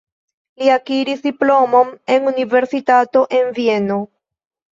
[0.61, 3.99] Li akiris diplomon en universitato en Vieno.